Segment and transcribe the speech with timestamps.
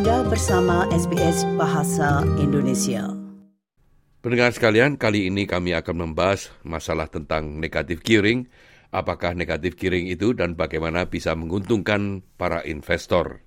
[0.00, 3.04] Anda bersama SBS Bahasa Indonesia.
[4.24, 8.48] Pendengar sekalian, kali ini kami akan membahas masalah tentang negatif gearing,
[8.96, 13.44] apakah negatif gearing itu dan bagaimana bisa menguntungkan para investor.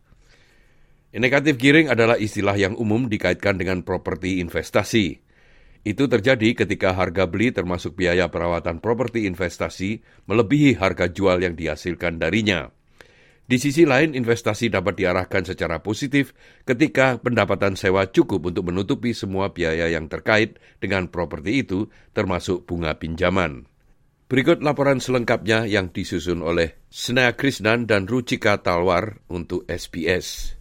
[1.18, 5.26] Negatif gearing adalah istilah yang umum dikaitkan dengan properti investasi.
[5.82, 12.22] Itu terjadi ketika harga beli termasuk biaya perawatan properti investasi melebihi harga jual yang dihasilkan
[12.22, 12.70] darinya.
[13.44, 16.32] Di sisi lain, investasi dapat diarahkan secara positif
[16.64, 22.96] ketika pendapatan sewa cukup untuk menutupi semua biaya yang terkait dengan properti itu, termasuk bunga
[22.96, 23.68] pinjaman.
[24.32, 30.56] Berikut laporan selengkapnya yang disusun oleh Snea Krishnan dan Ruchika Talwar untuk SBS.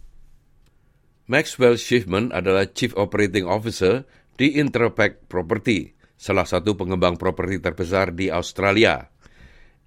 [1.23, 4.03] Maxwell Schiffman adalah Chief Operating Officer
[4.35, 9.12] di Interpack Property, salah satu pengembang properti terbesar di Australia.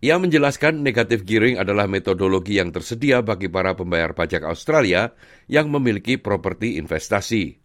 [0.05, 5.17] Ia menjelaskan negatif gearing adalah metodologi yang tersedia bagi para pembayar pajak Australia
[5.49, 7.57] yang memiliki properti investasi.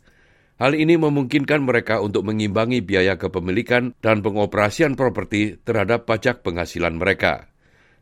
[0.61, 7.51] Hal ini memungkinkan mereka untuk mengimbangi biaya kepemilikan dan pengoperasian properti terhadap pajak penghasilan mereka.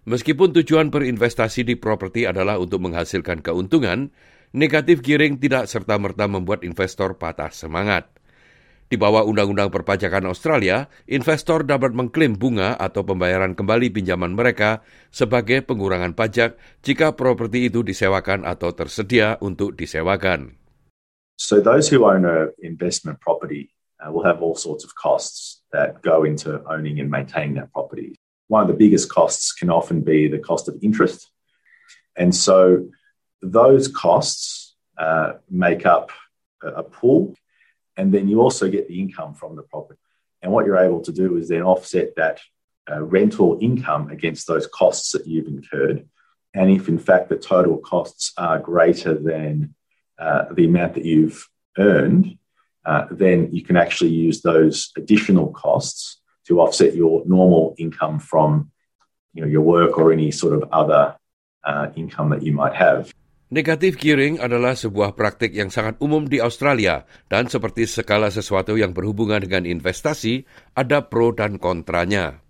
[0.05, 4.13] Meskipun tujuan berinvestasi di properti adalah untuk menghasilkan keuntungan,
[4.51, 8.18] negatif gearing tidak serta-merta membuat investor patah semangat.
[8.89, 14.81] Di bawah Undang-Undang Perpajakan Australia, investor dapat mengklaim bunga atau pembayaran kembali pinjaman mereka
[15.13, 20.57] sebagai pengurangan pajak jika properti itu disewakan atau tersedia untuk disewakan.
[21.37, 23.69] So those who own an investment property
[24.01, 28.17] uh, will have all sorts of costs that go into owning and maintaining that property.
[28.49, 31.29] One of the biggest costs can often be the cost of interest.
[32.17, 32.89] And so
[33.45, 36.09] those costs uh, make up
[36.65, 37.37] a pool
[37.99, 39.99] and then you also get the income from the property.
[40.41, 42.39] And what you're able to do is then offset that
[42.89, 46.07] uh, rental income against those costs that you've incurred.
[46.53, 49.75] And if in fact the total costs are greater than
[50.17, 51.45] uh, the amount that you've
[51.77, 52.37] earned,
[52.85, 58.71] uh, then you can actually use those additional costs to offset your normal income from
[59.33, 61.17] you know, your work or any sort of other
[61.65, 63.13] uh, income that you might have.
[63.49, 68.93] Negatif gearing adalah sebuah praktik yang sangat umum di Australia dan seperti segala sesuatu yang
[68.93, 70.45] berhubungan dengan investasi,
[70.77, 72.45] ada pro dan kontranya.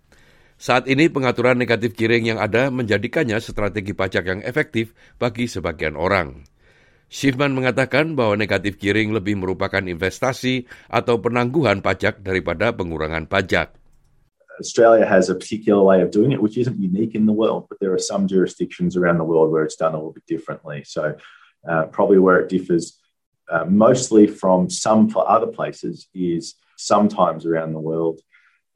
[0.60, 6.44] Saat ini pengaturan negatif gearing yang ada menjadikannya strategi pajak yang efektif bagi sebagian orang.
[7.08, 13.79] Schiffman mengatakan bahwa negatif gearing lebih merupakan investasi atau penangguhan pajak daripada pengurangan pajak.
[14.60, 17.80] Australia has a particular way of doing it, which isn't unique in the world, but
[17.80, 20.84] there are some jurisdictions around the world where it's done a little bit differently.
[20.84, 21.16] So,
[21.68, 23.00] uh, probably where it differs
[23.50, 28.20] uh, mostly from some for other places is sometimes around the world,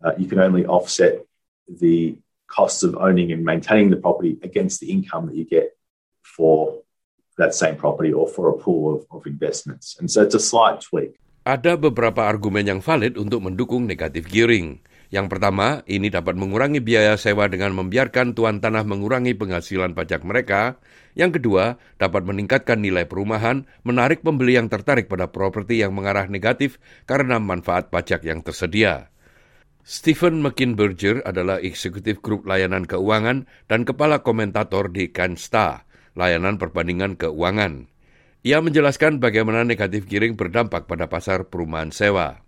[0.05, 1.23] uh, you can only offset
[1.69, 2.19] the
[2.50, 5.73] costs of owning and maintaining the property against the income that you get
[6.23, 6.83] for
[7.39, 9.97] that same property or for a pool of, of investments.
[9.99, 11.19] And so it's a slight tweak.
[11.44, 14.81] Ada beberapa argumen yang valid untuk mendukung negatif gearing.
[15.15, 20.83] Yang pertama, ini dapat mengurangi biaya sewa dengan membiarkan tuan tanah mengurangi penghasilan pajak mereka.
[21.15, 26.83] Yang kedua, dapat meningkatkan nilai perumahan, menarik pembeli yang tertarik pada properti yang mengarah negatif
[27.07, 29.15] karena manfaat pajak yang tersedia.
[29.87, 35.87] Stephen McKinberger adalah eksekutif grup layanan keuangan dan kepala komentator di Cansta,
[36.19, 37.87] layanan perbandingan keuangan.
[38.43, 42.44] Ia menjelaskan bagaimana negatif giring berdampak pada pasar perumahan sewa.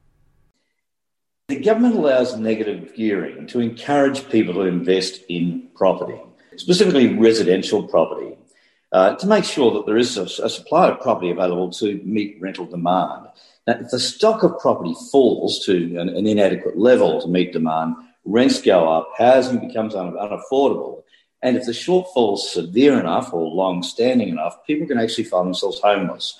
[1.56, 6.21] The government allows negative gearing to encourage people to invest in property,
[6.56, 8.37] specifically residential property,
[8.93, 12.37] uh, to make sure that there is a, a, supply of property available to meet
[12.44, 13.33] rental demand.
[13.67, 17.97] Now, if the stock of property falls to an, an inadequate level to meet demand,
[18.27, 21.09] rents go up, housing becomes un- unaffordable.
[21.41, 25.47] And if the shortfall is severe enough or long standing enough, people can actually find
[25.47, 26.37] themselves homeless.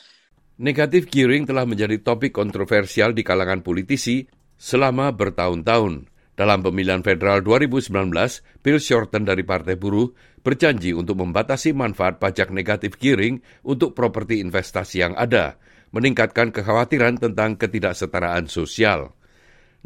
[0.60, 6.08] Negatif gearing telah menjadi topik kontroversial di kalangan politisi selama bertahun-tahun.
[6.36, 8.12] Dalam pemilihan federal 2019,
[8.60, 10.12] Bill Shorten dari Partai Buruh
[10.44, 15.56] berjanji untuk membatasi manfaat pajak negatif gearing untuk properti investasi yang ada,
[15.97, 19.16] meningkatkan kekhawatiran tentang ketidaksetaraan sosial.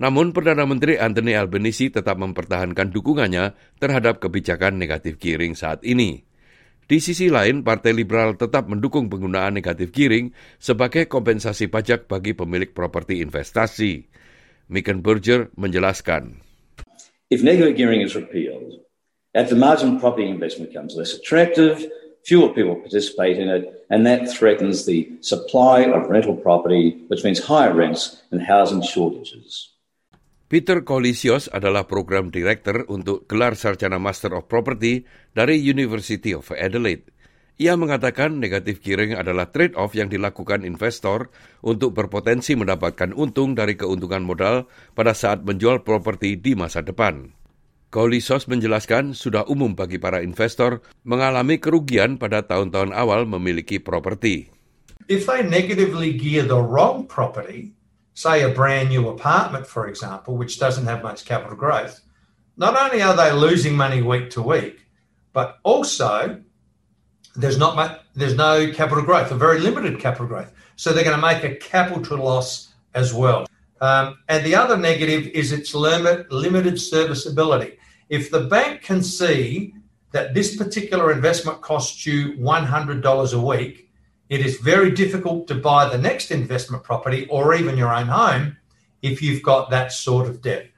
[0.00, 6.24] Namun Perdana Menteri Anthony Albanese tetap mempertahankan dukungannya terhadap kebijakan negatif gearing saat ini.
[6.90, 12.74] Di sisi lain, Partai Liberal tetap mendukung penggunaan negatif gearing sebagai kompensasi pajak bagi pemilik
[12.74, 14.10] properti investasi.
[14.70, 16.38] Mikan Berger menjelaskan.
[17.26, 18.86] If negative gearing is repealed,
[19.34, 21.82] at the margin property investment becomes less attractive,
[22.22, 27.42] fewer people participate in it, and that threatens the supply of rental property, which means
[27.42, 29.74] higher rents and housing shortages.
[30.50, 37.06] Peter Kolisios adalah program director untuk gelar sarjana Master of Property dari University of Adelaide.
[37.60, 41.28] Ia mengatakan negatif gearing adalah trade-off yang dilakukan investor
[41.60, 44.64] untuk berpotensi mendapatkan untung dari keuntungan modal
[44.96, 47.36] pada saat menjual properti di masa depan.
[47.92, 54.48] Kolisos menjelaskan sudah umum bagi para investor mengalami kerugian pada tahun-tahun awal memiliki properti.
[55.12, 57.76] If they negatively gear the wrong property,
[58.16, 62.00] say a brand new apartment, for example, which doesn't have much capital growth,
[62.56, 64.88] not only are they losing money week to week,
[65.36, 66.40] but also
[67.36, 70.52] there's not much, there's no capital growth, a very limited capital growth.
[70.76, 73.46] So they're going to make a capital loss as well.
[73.80, 77.78] Um, and the other negative is its limit, limited serviceability.
[78.08, 79.72] If the bank can see
[80.12, 83.00] that this particular investment costs you $100
[83.32, 83.88] a week,
[84.28, 88.56] it is very difficult to buy the next investment property or even your own home
[89.02, 90.70] if you've got that sort of debt.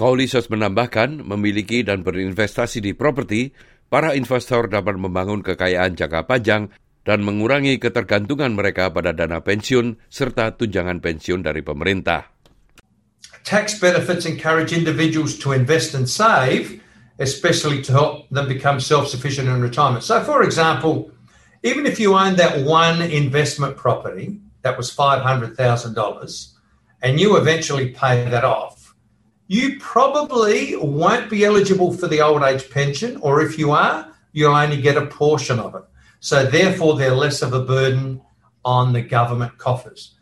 [0.00, 3.52] Kaulisos menambahkan memiliki dan berinvestasi di properti
[3.90, 6.70] para investor dapat membangun kekayaan jangka panjang
[7.02, 12.30] dan mengurangi ketergantungan mereka pada dana pensiun serta tunjangan pensiun dari pemerintah.
[13.42, 16.78] Tax benefits encourage individuals to invest and save,
[17.18, 20.06] especially to help them become self-sufficient in retirement.
[20.06, 21.10] So, for example,
[21.66, 25.56] even if you owned that one investment property that was $500,000
[27.02, 28.79] and you eventually pay that off,
[29.50, 34.54] you probably won't be eligible for the old age pension, or if you are, you'll
[34.54, 35.82] only get a portion of it.
[36.22, 38.22] So, therefore, they're less of a burden
[38.62, 40.14] on the government coffers.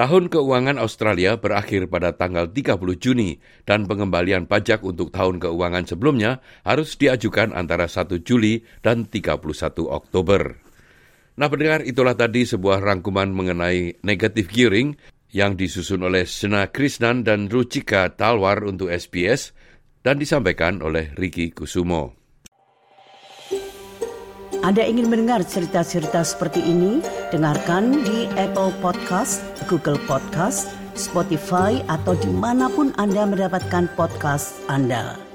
[0.00, 3.38] Tahun keuangan Australia berakhir pada tanggal 30 Juni
[3.68, 9.44] dan pengembalian pajak untuk tahun keuangan sebelumnya harus diajukan antara 1 Juli dan 31
[9.86, 10.58] Oktober.
[11.34, 14.98] Nah pendengar itulah tadi sebuah rangkuman mengenai negative gearing
[15.34, 19.50] yang disusun oleh Sena Krishnan dan Ruchika Talwar untuk SBS
[20.06, 22.14] dan disampaikan oleh Ricky Kusumo.
[24.64, 27.04] Anda ingin mendengar cerita-cerita seperti ini?
[27.28, 35.33] Dengarkan di Apple Podcast, Google Podcast, Spotify, atau di mana pun Anda mendapatkan podcast Anda.